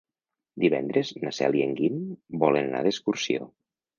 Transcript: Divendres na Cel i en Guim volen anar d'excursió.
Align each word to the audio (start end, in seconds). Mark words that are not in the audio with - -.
Divendres 0.63 1.11
na 1.25 1.33
Cel 1.41 1.57
i 1.59 1.61
en 1.67 1.77
Guim 1.81 2.01
volen 2.45 2.69
anar 2.71 2.83
d'excursió. 2.89 3.49